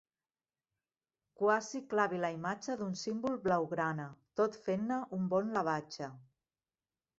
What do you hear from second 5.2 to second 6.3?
un bon lavatge.